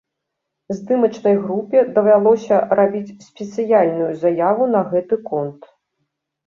Здымачнай 0.77 1.35
групе 1.43 1.79
давялося 1.99 2.55
рабіць 2.81 3.19
спецыяльную 3.27 4.11
заяву 4.27 4.63
на 4.79 4.87
гэты 4.93 5.15
конт. 5.31 5.61